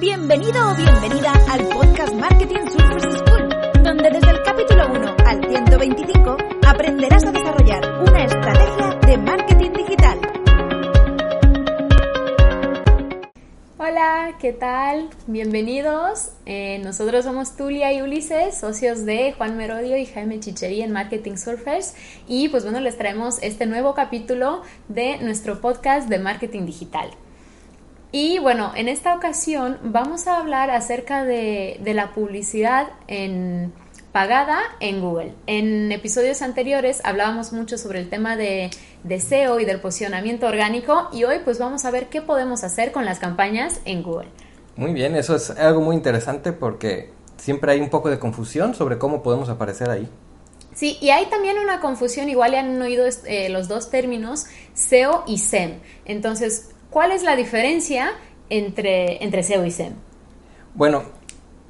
[0.00, 3.48] Bienvenido o bienvenida al podcast Marketing Surfers School,
[3.84, 10.18] donde desde el capítulo 1 al 125 aprenderás a desarrollar una estrategia de marketing digital.
[13.78, 15.10] Hola, ¿qué tal?
[15.26, 16.30] Bienvenidos.
[16.46, 21.36] Eh, nosotros somos Tulia y Ulises, socios de Juan Merodio y Jaime Chicherí en Marketing
[21.36, 21.94] Surfers.
[22.26, 27.10] Y pues bueno, les traemos este nuevo capítulo de nuestro podcast de marketing digital.
[28.14, 33.72] Y bueno, en esta ocasión vamos a hablar acerca de, la publicidad en,
[34.12, 35.32] pagada en Google.
[35.46, 38.68] En episodios anteriores hablábamos mucho sobre el tema de,
[39.02, 42.92] de, SEO y del posicionamiento orgánico y hoy pues vamos a ver qué podemos hacer
[42.92, 44.28] con las campañas en Google.
[44.76, 48.98] Muy bien, eso es algo muy interesante porque siempre hay un poco de confusión sobre
[48.98, 50.06] cómo podemos aparecer ahí.
[50.74, 55.24] Sí, y hay también una confusión, igual ya han oído eh, los dos términos, SEO
[55.26, 55.80] y SEM.
[56.06, 58.12] Entonces, ¿Cuál es la diferencia
[58.50, 59.94] entre, entre SEO y SEM?
[60.74, 61.02] Bueno,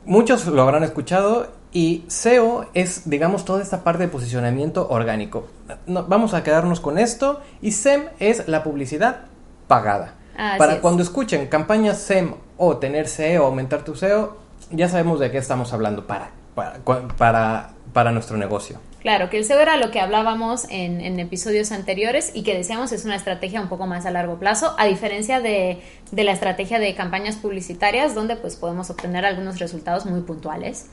[0.05, 5.47] muchos lo habrán escuchado y SEO es, digamos, toda esta parte de posicionamiento orgánico.
[5.87, 9.27] vamos a quedarnos con esto y SEM es la publicidad
[9.69, 10.15] pagada.
[10.59, 14.37] Para cuando escuchen campañas SEM o tener SEO, aumentar tu SEO,
[14.73, 16.81] ya sabemos de qué estamos hablando para, para,
[17.17, 17.71] para
[18.13, 18.81] nuestro negocio.
[19.01, 23.05] Claro, que el SEO era lo que hablábamos en, episodios anteriores y que decíamos es
[23.05, 25.83] una estrategia un poco más a largo plazo, a diferencia de,
[26.13, 30.87] la estrategia de campañas publicitarias, donde pues podemos obtener algunos resultados muy puntuales.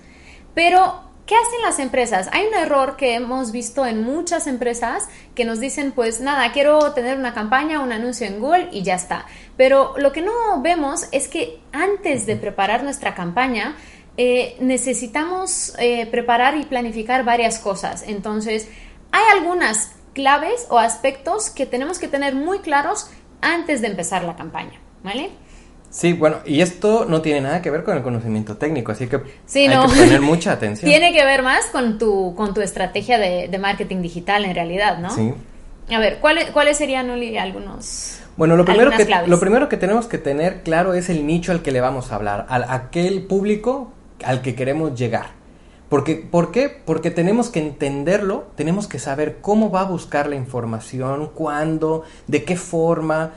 [0.53, 2.29] Pero, ¿qué hacen las empresas?
[2.33, 6.91] Hay un error que hemos visto en muchas empresas que nos dicen, pues nada, quiero
[6.93, 9.25] tener una campaña, un anuncio en Google y ya está.
[9.55, 13.75] Pero lo que no vemos es que antes de preparar nuestra campaña,
[14.21, 18.03] eh, necesitamos eh, preparar y planificar varias cosas.
[18.05, 18.67] Entonces,
[19.13, 23.09] hay algunas claves o aspectos que tenemos que tener muy claros
[23.39, 25.29] antes de empezar la campaña, ¿vale?
[25.89, 29.15] Sí, bueno, y esto no tiene nada que ver con el conocimiento técnico, así que
[29.15, 30.91] hay que poner mucha atención.
[30.91, 35.11] tiene que ver más con tu, con tu estrategia de, marketing digital en realidad, ¿no?
[35.11, 35.33] Sí.
[35.95, 38.19] A ver, ¿cuáles, cuáles serían, algunos...
[38.35, 41.61] Bueno, lo primero, que, lo primero que tenemos que tener claro es el nicho al
[41.61, 43.93] que le vamos a hablar, a aquel público
[44.23, 45.39] al que queremos llegar.
[45.89, 46.69] Porque, ¿Por qué?
[46.69, 52.43] Porque tenemos que entenderlo, tenemos que saber cómo va a buscar la información, cuándo, de
[52.43, 53.31] qué forma.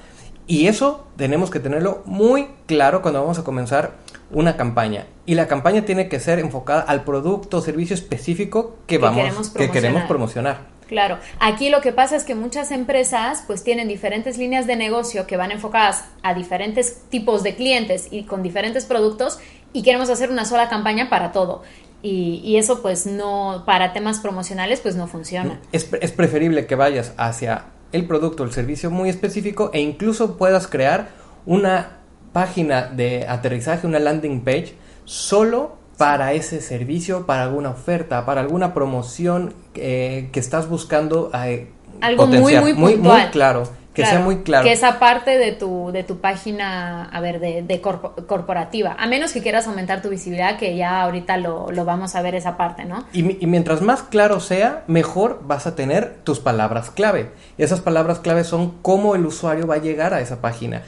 [0.46, 3.92] Y eso tenemos que tenerlo muy claro cuando vamos a comenzar
[4.30, 5.06] una campaña.
[5.24, 9.70] Y la campaña tiene que ser enfocada al producto o servicio específico que, vamos, que
[9.70, 10.72] queremos promocionar.
[10.88, 15.26] Claro, aquí lo que pasa es que muchas empresas pues tienen diferentes líneas de negocio
[15.26, 19.38] que van enfocadas a diferentes tipos de clientes y con diferentes productos
[19.72, 21.62] y queremos hacer una sola campaña para todo.
[22.04, 25.60] Y, eso pues no, para temas promocionales pues no funciona.
[25.70, 30.36] Es, es preferible que vayas hacia el producto o el servicio muy específico e incluso
[30.36, 31.10] puedas crear
[31.46, 31.98] una
[32.32, 34.74] página de aterrizaje, una landing page,
[35.04, 41.30] solo para ese servicio, para alguna oferta, para alguna promoción eh, que estás buscando.
[41.44, 43.64] Eh, Algo muy, muy, muy, muy, claro.
[43.94, 44.64] Que sea muy claro.
[44.64, 48.96] Que esa parte de tu, de tu página, a ver, de, corporativa.
[48.98, 52.56] A menos que quieras aumentar tu visibilidad, que ya ahorita lo, vamos a ver esa
[52.56, 53.04] parte, ¿no?
[53.12, 57.32] Y, y, mientras más claro sea, mejor vas a tener tus palabras clave.
[57.58, 60.82] Y esas palabras clave son cómo el usuario va a llegar a esa página.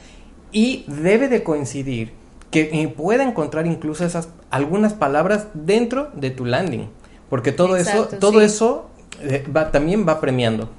[0.51, 2.13] Y debe de coincidir
[2.49, 6.89] que eh, pueda encontrar incluso esas algunas palabras dentro de tu landing,
[7.29, 8.89] porque todo eso todo eso
[9.21, 10.69] eh, va, también va premiando.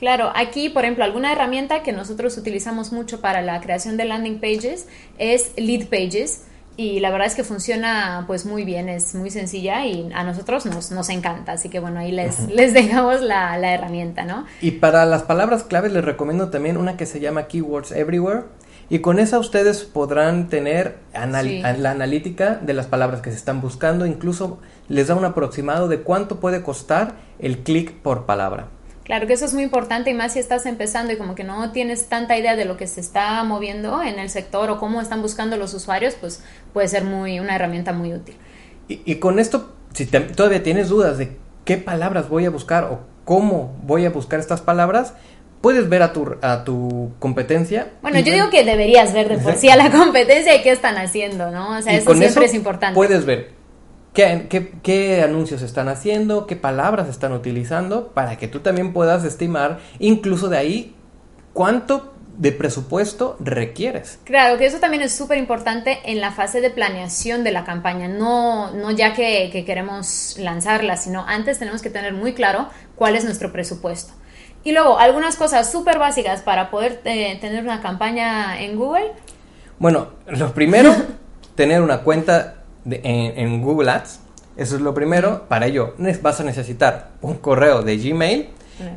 [0.00, 4.40] Claro, aquí, por ejemplo, alguna herramienta que nosotros utilizamos mucho para la creación de landing
[4.40, 4.88] pages
[5.18, 6.46] es Lead Pages
[6.78, 10.64] y la verdad es que funciona pues muy bien, es muy sencilla y a nosotros
[10.64, 14.46] nos, nos encanta, así que bueno, ahí les, les dejamos la, la, herramienta, ¿no?
[14.62, 18.44] Y para las palabras claves les recomiendo también una que se llama Keywords Everywhere,
[18.88, 24.06] y con esa ustedes podrán tener la analítica de las palabras que se están buscando,
[24.06, 28.68] incluso les da un aproximado de cuánto puede costar el clic por palabra.
[29.10, 31.72] Claro que eso es muy importante y más si estás empezando y como que no
[31.72, 35.20] tienes tanta idea de lo que se está moviendo en el sector o cómo están
[35.20, 38.36] buscando los usuarios, pues puede ser muy una herramienta muy útil.
[38.86, 43.76] Y, con esto, si todavía tienes dudas de qué palabras voy a buscar o cómo
[43.82, 45.14] voy a buscar estas palabras,
[45.60, 47.88] puedes ver a tu, a tu competencia.
[48.02, 50.96] Bueno, yo digo que deberías ver de por sí a la competencia y qué están
[50.98, 51.76] haciendo, ¿no?
[51.76, 52.94] O sea, eso siempre es importante.
[52.94, 53.59] Puedes ver
[54.12, 59.24] qué, qué, qué, anuncios están haciendo, qué palabras están utilizando, para que tú también puedas
[59.24, 60.96] estimar, incluso de ahí,
[61.52, 64.18] cuánto de presupuesto requieres.
[64.24, 68.08] Claro, que eso también es súper importante en la fase de planeación de la campaña,
[68.08, 73.14] no, no ya que, que queremos lanzarla, sino antes tenemos que tener muy claro cuál
[73.14, 74.14] es nuestro presupuesto.
[74.64, 79.12] Y luego, algunas cosas súper básicas para poder eh, tener una campaña en Google.
[79.78, 80.94] Bueno, lo primero,
[81.54, 84.20] tener una cuenta de- en, en Google Ads.
[84.56, 85.46] Eso es lo primero.
[85.48, 88.48] Para ello vas a necesitar un correo de Gmail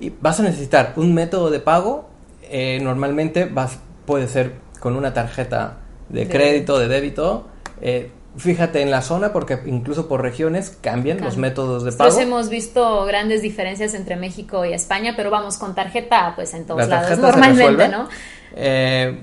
[0.01, 2.09] y vas a necesitar un método de pago.
[2.43, 5.77] Eh, normalmente vas, puede ser con una tarjeta
[6.09, 7.47] de crédito, de débito.
[7.81, 12.05] Eh, fíjate en la zona porque incluso por regiones cambian los métodos de pago.
[12.05, 16.65] Nosotros hemos visto grandes diferencias entre México y España, pero vamos con tarjeta, pues en
[16.65, 17.87] todos La lados, normalmente.
[17.89, 18.09] ¿no?
[18.55, 19.19] Eh,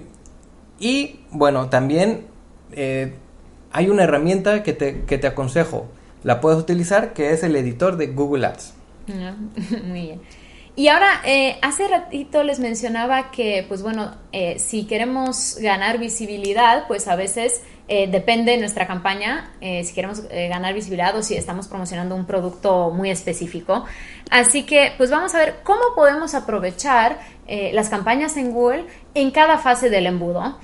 [0.79, 2.27] y bueno, también
[2.73, 3.15] eh,
[3.73, 5.87] hay una herramienta que te, que te aconsejo.
[6.23, 8.75] La puedes utilizar que es el editor de Google Ads.
[9.07, 9.37] No,
[9.85, 10.21] Muy bien.
[10.77, 16.87] Y ahora, eh, hace ratito les mencionaba que, pues bueno, eh, si queremos ganar visibilidad,
[16.87, 21.67] pues a veces eh, depende de nuestra campaña, si queremos ganar visibilidad o si estamos
[21.67, 23.85] promocionando un producto muy específico.
[24.31, 27.19] Así que, pues vamos a ver cómo podemos aprovechar
[27.73, 28.85] las campañas en Google
[29.15, 30.57] en cada fase del embudo.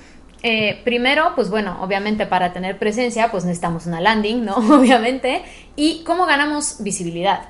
[0.43, 4.55] Eh, primero, pues bueno, obviamente para tener presencia, pues necesitamos una landing, ¿no?
[4.77, 5.43] Obviamente.
[5.75, 7.49] ¿Y cómo ganamos visibilidad?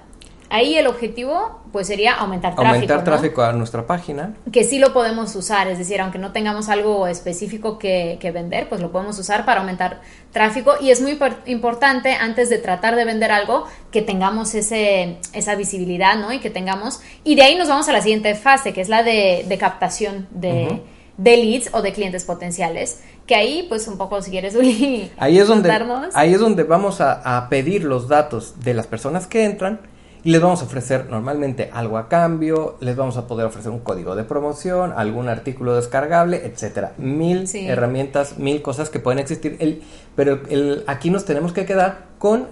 [0.49, 2.73] Ahí el objetivo, pues sería aumentar tráfico.
[2.73, 3.03] Aumentar ¿no?
[3.03, 4.33] tráfico a nuestra página.
[4.53, 8.69] Que sí lo podemos usar, es decir, aunque no tengamos algo específico que, que vender,
[8.69, 9.99] pues lo podemos usar para aumentar
[10.31, 10.75] tráfico.
[10.79, 15.55] Y es muy por- importante, antes de tratar de vender algo, que tengamos ese, esa
[15.55, 16.31] visibilidad, ¿no?
[16.31, 17.01] Y que tengamos.
[17.25, 20.27] Y de ahí nos vamos a la siguiente fase, que es la de, de captación
[20.31, 20.81] de.
[21.17, 25.39] De leads o de clientes potenciales, que ahí pues un poco si quieres Uli, Ahí
[25.39, 25.71] es donde,
[26.13, 29.79] ahí es donde vamos a, a pedir los datos de las personas que entran
[30.23, 33.79] y les vamos a ofrecer normalmente algo a cambio, les vamos a poder ofrecer un
[33.79, 36.93] código de promoción, algún artículo descargable, etcétera.
[36.97, 37.65] Mil Sí.
[37.67, 39.55] herramientas, mil cosas que pueden existir.
[39.59, 39.83] El,
[40.15, 42.47] pero el, aquí nos tenemos que quedar con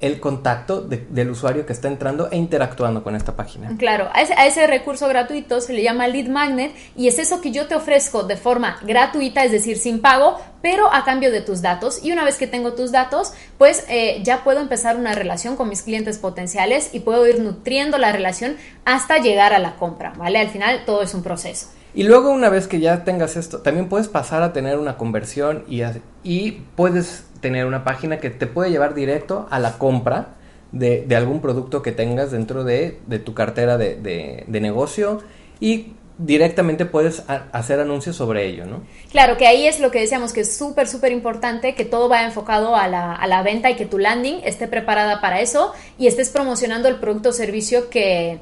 [0.00, 3.76] el contacto de- del usuario que está entrando e interactuando con esta página.
[3.78, 7.40] Claro, a ese, a ese recurso gratuito se le llama lead magnet y es eso
[7.40, 11.40] que yo te ofrezco de forma gratuita, es decir, sin pago, pero a cambio de
[11.40, 12.04] tus datos.
[12.04, 15.68] Y una vez que tengo tus datos, pues eh, ya puedo empezar una relación con
[15.68, 20.38] mis clientes potenciales y puedo ir nutriendo la relación hasta llegar a la compra, ¿vale?
[20.38, 21.68] Al final todo es un proceso.
[21.94, 25.64] Y luego una vez que ya tengas esto, también puedes pasar a tener una conversión
[25.68, 25.82] y,
[26.22, 30.34] y puedes tener una página que te puede llevar directo a la compra
[30.72, 35.20] de, de algún producto que tengas dentro de, de tu cartera de, de- de negocio
[35.58, 38.82] y directamente puedes hacer anuncios sobre ello, ¿no?
[39.10, 42.26] Claro, que ahí es lo que decíamos que es súper, súper importante que todo vaya
[42.26, 46.06] enfocado a la, a la venta y que tu landing esté preparada para eso y
[46.08, 48.38] estés promocionando el producto o servicio que,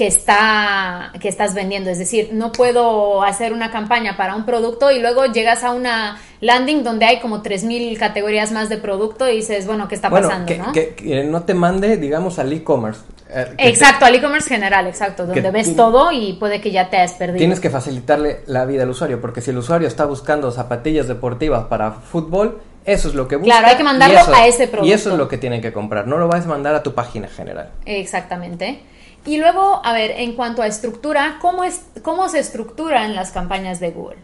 [0.00, 1.90] que, está, que estás vendiendo.
[1.90, 6.18] Es decir, no puedo hacer una campaña para un producto y luego llegas a una
[6.40, 10.28] landing donde hay como 3.000 categorías más de producto y dices, bueno, ¿qué está bueno,
[10.28, 10.46] pasando?
[10.46, 10.72] que, ¿no?
[10.72, 13.02] que- que no te mande, digamos, al e-commerce.
[13.28, 16.96] eh, te- Exacto, al e-commerce general, exacto, donde ves todo y puede que ya te
[16.96, 17.36] hayas perdido.
[17.38, 21.64] Tienes que facilitarle la vida al usuario, porque si el usuario está buscando zapatillas deportivas
[21.66, 23.52] para fútbol, eso es lo que busca.
[23.52, 24.94] Claro, hay que mandarlo eso- a ese Y eso producto.
[25.10, 27.70] es lo que tienen que comprar, no lo vas a mandar a tu página general.
[27.86, 28.80] Exactamente.
[29.26, 33.78] Y luego, a ver, en cuanto a estructura, ¿cómo, es, cómo se estructuran las campañas
[33.80, 34.16] de Google?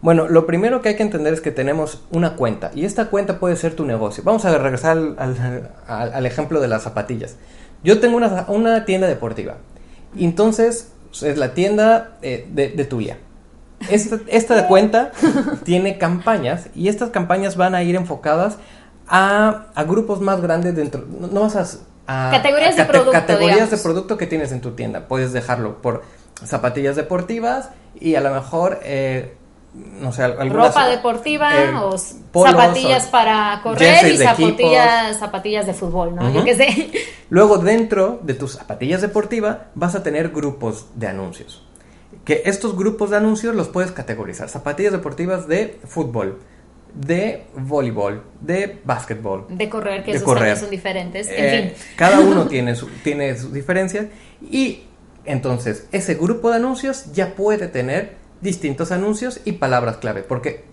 [0.00, 3.38] Bueno, lo primero que hay que entender es que tenemos una cuenta y esta cuenta
[3.40, 4.22] puede ser tu negocio.
[4.24, 7.36] Vamos a regresar al, al- al- al ejemplo de las zapatillas.
[7.82, 9.56] Yo tengo una, una tienda deportiva
[10.18, 13.18] entonces es la tienda eh, de, de Tulia.
[13.90, 15.12] Esta, esta cuenta
[15.64, 18.58] tiene campañas y estas campañas van a ir enfocadas
[19.06, 21.04] a, a grupos más grandes dentro.
[21.08, 21.64] No, no vas a,
[22.06, 23.70] a- Categorías de producto, Categorías digamos.
[23.70, 25.06] de producto que tienes en tu tienda.
[25.08, 26.02] Puedes dejarlo por
[26.44, 29.34] zapatillas deportivas y a lo mejor, eh,
[29.74, 30.68] no sé, algunas...
[30.68, 31.96] Ropa deportiva eh, o
[32.32, 36.30] polos zapatillas o para correr y de zapatillas, zapatillas de fútbol, ¿no?
[36.30, 36.92] Yo qué sé.
[37.30, 41.64] Luego dentro de tus zapatillas deportivas vas a tener grupos de anuncios.
[42.28, 44.48] Que estos grupos de anuncios los puedes categorizar.
[44.50, 46.38] Zapatillas deportivas de fútbol,
[46.94, 49.46] de voleibol, de básquetbol.
[49.48, 50.56] De correr, que De esos correr.
[50.58, 51.26] son diferentes.
[51.28, 51.82] Eh, en fin.
[51.96, 54.06] Cada uno tiene, su- tiene sus diferencias
[54.42, 54.82] y
[55.24, 60.64] entonces ese grupo de anuncios ya puede tener distintos anuncios y palabras clave, porque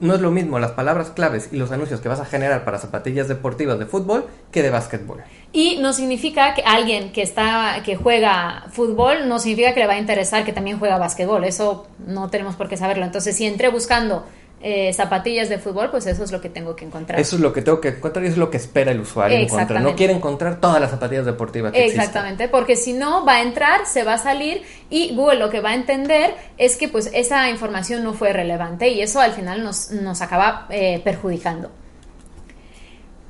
[0.00, 2.78] no es lo mismo las palabras claves y los anuncios que vas a generar para
[2.78, 5.22] zapatillas deportivas de fútbol que de básquetbol.
[5.54, 9.92] Y no significa que alguien que está que juega fútbol no significa que le va
[9.92, 11.44] a interesar que también juega básquetbol.
[11.44, 13.04] Eso no tenemos por qué saberlo.
[13.04, 14.24] Entonces, si entré buscando
[14.60, 17.20] eh, zapatillas de fútbol, pues eso es lo que tengo que encontrar.
[17.20, 19.80] Eso es lo que tengo que encontrar y es lo que espera el usuario encontrar.
[19.80, 21.84] No quiere encontrar todas las zapatillas deportivas que.
[21.84, 25.60] Exactamente, porque si no va a entrar, se va a salir y Google lo que
[25.60, 29.62] va a entender es que pues esa información no fue relevante y eso al final
[29.62, 31.70] nos, nos acaba eh, perjudicando.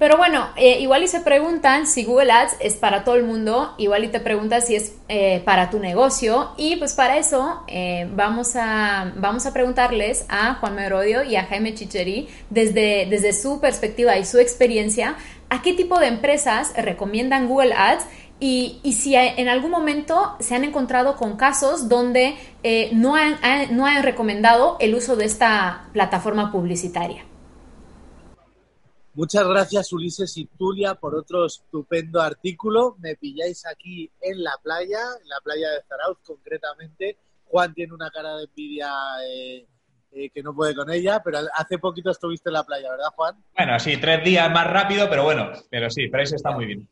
[0.05, 3.75] Pero bueno, eh, igual y se preguntan si Google Ads es para todo el mundo,
[3.79, 8.07] igual y te preguntas si es eh, para tu negocio y pues para eso eh,
[8.15, 13.63] vamos, a, vamos a preguntarles a Juan Merodio y a Jaime Chicheri desde, desde su
[13.63, 15.17] perspectiva y su experiencia
[15.49, 18.05] a qué tipo de empresas recomiendan Google Ads
[18.41, 22.35] y, y, si en algún momento se han encontrado con casos donde
[22.93, 23.39] no, han,
[23.71, 27.25] no han recomendado el uso de esta plataforma publicitaria.
[29.15, 32.97] Muchas gracias Ulises y Tulia por otro estupendo artículo.
[32.99, 37.19] Me pilláis aquí en la playa, en la playa de Zarauz concretamente.
[37.45, 38.93] Juan tiene una cara de envidia
[39.25, 39.67] eh,
[40.11, 43.37] eh, que no puede con ella, pero hace poquito estuviste en la playa, ¿verdad Juan?
[43.57, 46.89] Bueno, sí, tres días más rápido, pero bueno, pero sí, pero está muy bien.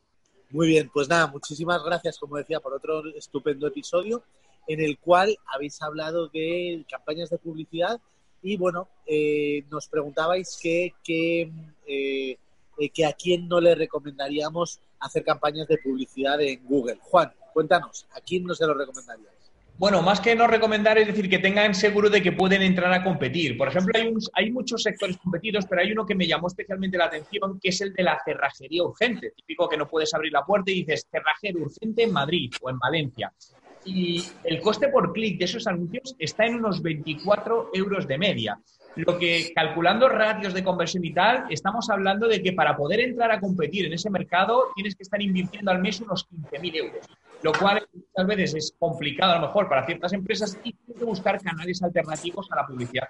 [0.49, 4.23] Muy bien, pues nada, muchísimas gracias, como decía, por otro estupendo episodio
[4.67, 7.99] en el cual habéis hablado de campañas de publicidad
[8.43, 11.49] y bueno, eh, nos preguntabais que, que,
[11.87, 12.37] eh,
[12.77, 16.97] eh, que a quién no le recomendaríamos hacer campañas de publicidad en Google.
[17.01, 19.31] Juan, cuéntanos, ¿a quién no se lo recomendarías?
[19.77, 23.03] Bueno, más que no recomendar es decir que tengan seguro de que pueden entrar a
[23.03, 23.57] competir.
[23.57, 27.05] Por ejemplo, hay, hay muchos sectores competidos, pero hay uno que me llamó especialmente la
[27.05, 29.31] atención, que es el de la cerrajería urgente.
[29.35, 32.77] Típico que no puedes abrir la puerta y dices cerrajería urgente en Madrid o en
[32.77, 33.33] Valencia
[33.85, 38.59] y el coste por clic de esos anuncios está en unos 24 euros de media.
[38.95, 43.31] Lo que, calculando ratios de conversión y tal, estamos hablando de que para poder entrar
[43.31, 47.05] a competir en ese mercado tienes que estar invirtiendo al mes unos 15.000 euros,
[47.41, 51.05] lo cual muchas veces es complicado a lo mejor para ciertas empresas y tienes que
[51.05, 53.07] buscar canales alternativos a la publicidad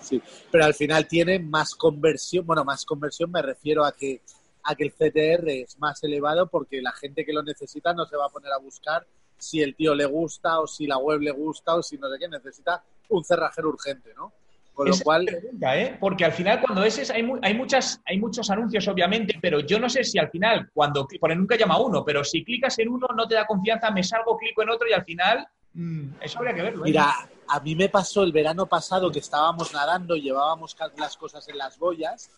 [0.00, 4.20] Sí, pero al final tiene más conversión, bueno, más conversión me refiero a que,
[4.64, 8.16] a que el CTR es más elevado porque la gente que lo necesita no se
[8.18, 9.06] va a poner a buscar
[9.44, 12.18] si el tío le gusta o si la web le gusta o si no sé
[12.18, 14.32] qué, necesita un cerrajero urgente, ¿no?
[14.72, 15.24] Con lo cual...
[15.26, 15.96] Pregunta, ¿eh?
[16.00, 19.88] Porque al final cuando es, hay, hay, muchas, hay muchos anuncios, obviamente, pero yo no
[19.88, 23.28] sé si al final, cuando, porque nunca llama uno, pero si clicas en uno no
[23.28, 26.62] te da confianza, me salgo, clico en otro y al final, mm, eso habría que
[26.62, 26.84] verlo.
[26.84, 26.88] ¿eh?
[26.88, 27.12] Mira,
[27.46, 31.78] a mí me pasó el verano pasado que estábamos nadando, llevábamos las cosas en las
[31.78, 32.30] boyas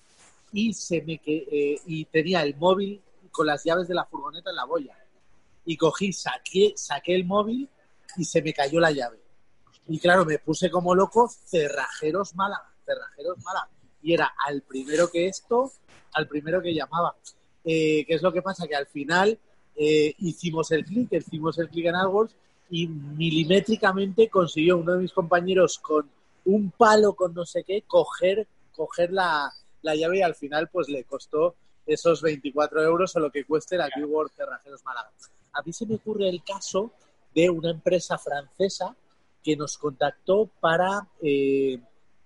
[0.52, 4.56] y, se me, eh, y tenía el móvil con las llaves de la furgoneta en
[4.56, 4.94] la boya
[5.66, 7.68] y cogí, saqué, saqué el móvil
[8.16, 9.18] y se me cayó la llave.
[9.88, 13.68] Y claro, me puse como loco, cerrajeros mala, cerrajeros mala.
[14.00, 15.72] Y era al primero que esto,
[16.14, 17.16] al primero que llamaba.
[17.64, 18.66] Eh, ¿Qué es lo que pasa?
[18.66, 19.38] Que al final
[19.74, 22.34] eh, hicimos el clic, hicimos el clic en AdWords
[22.70, 26.08] y milimétricamente consiguió uno de mis compañeros con
[26.46, 30.88] un palo con no sé qué coger, coger la, la llave y al final pues
[30.88, 31.56] le costó
[31.86, 35.10] esos 24 euros o lo que cueste la Keyword Cerrajeros Málaga
[35.56, 36.92] a mí se me ocurre el caso
[37.34, 38.96] de una empresa francesa
[39.42, 41.78] que nos contactó para, eh,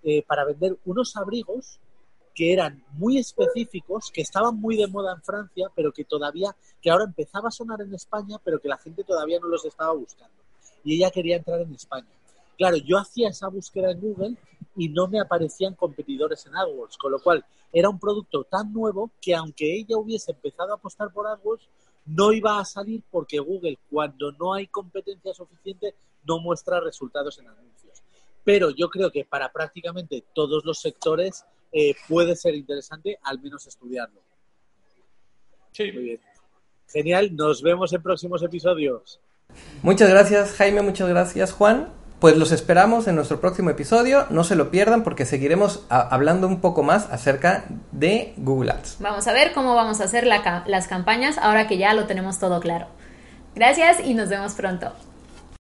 [0.03, 1.79] eh, para vender unos abrigos
[2.35, 6.91] que eran muy específicos, que estaban muy de moda en Francia, pero que todavía, que
[6.91, 10.35] ahora empezaba a sonar en España, pero que la gente todavía no los estaba buscando.
[10.83, 12.09] Y ella quería entrar en España.
[12.57, 14.37] Claro, yo hacía esa búsqueda en Google
[14.77, 19.11] y no me aparecían competidores en AdWords, con lo cual era un producto tan nuevo
[19.21, 21.69] que aunque ella hubiese empezado a apostar por AdWords,
[22.07, 27.49] no iba a salir porque Google, cuando no hay competencia suficiente, no muestra resultados en
[27.49, 28.03] anuncios.
[28.45, 33.67] Pero yo creo que para prácticamente todos los sectores eh, puede ser interesante al menos
[33.67, 34.21] estudiarlo.
[35.73, 35.93] Sí.
[35.93, 36.21] Muy bien.
[36.89, 39.21] Genial, nos vemos en próximos episodios.
[39.83, 42.00] Muchas gracias Jaime, muchas gracias Juan.
[42.21, 46.61] Pues los esperamos en nuestro próximo episodio, no se lo pierdan porque seguiremos hablando un
[46.61, 48.99] poco más acerca de Google Ads.
[49.01, 52.61] Vamos a ver cómo vamos a hacer las campañas ahora que ya lo tenemos todo
[52.61, 52.89] claro.
[53.55, 54.93] Gracias y nos vemos pronto.